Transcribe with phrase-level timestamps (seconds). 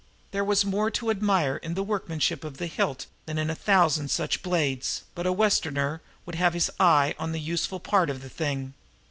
[0.31, 4.09] There was more to admire in the workmanship of the hilt than in a thousand
[4.09, 8.29] such blades, but a Westerner would have his eye on the useful part of a
[8.29, 8.73] thing.